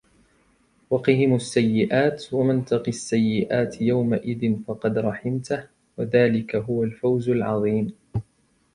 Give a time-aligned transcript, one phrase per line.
[0.93, 7.93] وقهم السيئات ومن تق السيئات يومئذ فقد رحمته وذلك هو الفوز العظيم